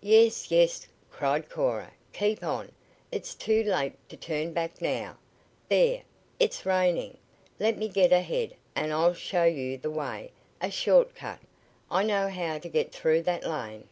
"Yes, 0.00 0.50
yes!" 0.50 0.88
cried 1.08 1.48
Cora. 1.48 1.92
"Keep 2.12 2.42
on. 2.42 2.72
It's 3.12 3.32
too 3.32 3.62
late 3.62 3.94
to 4.08 4.16
turn 4.16 4.52
back 4.52 4.80
now. 4.82 5.18
There! 5.68 6.02
It's 6.40 6.66
raining! 6.66 7.16
Let 7.60 7.78
me 7.78 7.86
get 7.86 8.10
ahead, 8.12 8.56
and 8.74 8.92
I'll 8.92 9.14
show 9.14 9.44
you 9.44 9.78
the 9.78 9.88
way 9.88 10.32
a 10.60 10.68
short 10.68 11.14
cut. 11.14 11.38
I 11.92 12.02
know 12.02 12.26
how 12.28 12.58
to 12.58 12.68
get 12.68 12.90
through 12.90 13.22
that 13.22 13.44
lane." 13.44 13.86